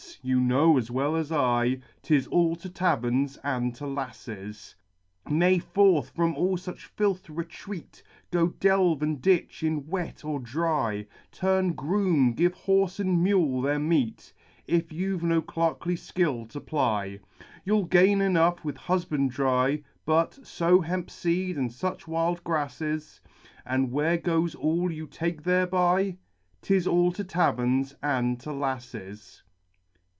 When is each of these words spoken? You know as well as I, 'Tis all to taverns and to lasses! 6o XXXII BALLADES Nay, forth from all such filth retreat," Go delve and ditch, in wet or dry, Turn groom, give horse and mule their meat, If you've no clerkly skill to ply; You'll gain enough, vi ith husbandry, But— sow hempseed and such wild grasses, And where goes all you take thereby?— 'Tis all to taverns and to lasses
You 0.23 0.39
know 0.39 0.77
as 0.77 0.91
well 0.91 1.15
as 1.15 1.31
I, 1.31 1.79
'Tis 2.03 2.27
all 2.27 2.55
to 2.57 2.69
taverns 2.69 3.39
and 3.43 3.73
to 3.75 3.87
lasses! 3.87 4.75
6o 5.25 5.25
XXXII 5.25 5.25
BALLADES 5.29 5.39
Nay, 5.39 5.57
forth 5.59 6.09
from 6.11 6.35
all 6.35 6.57
such 6.57 6.85
filth 6.85 7.27
retreat," 7.27 8.03
Go 8.29 8.49
delve 8.49 9.01
and 9.01 9.19
ditch, 9.19 9.63
in 9.63 9.87
wet 9.87 10.23
or 10.23 10.39
dry, 10.39 11.07
Turn 11.31 11.73
groom, 11.73 12.33
give 12.33 12.53
horse 12.53 12.99
and 12.99 13.23
mule 13.23 13.63
their 13.63 13.79
meat, 13.79 14.31
If 14.67 14.93
you've 14.93 15.23
no 15.23 15.41
clerkly 15.41 15.95
skill 15.97 16.45
to 16.47 16.59
ply; 16.61 17.19
You'll 17.65 17.85
gain 17.85 18.21
enough, 18.21 18.59
vi 18.61 18.69
ith 18.69 18.77
husbandry, 18.77 19.83
But— 20.05 20.37
sow 20.45 20.81
hempseed 20.81 21.57
and 21.57 21.71
such 21.73 22.07
wild 22.07 22.43
grasses, 22.43 23.21
And 23.65 23.91
where 23.91 24.17
goes 24.17 24.53
all 24.53 24.91
you 24.91 25.07
take 25.07 25.41
thereby?— 25.41 26.17
'Tis 26.61 26.85
all 26.85 27.11
to 27.13 27.23
taverns 27.23 27.95
and 28.03 28.39
to 28.41 28.53
lasses 28.53 29.41